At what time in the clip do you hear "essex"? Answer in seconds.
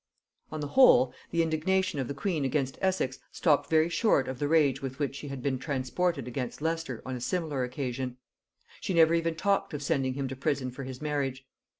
2.81-3.19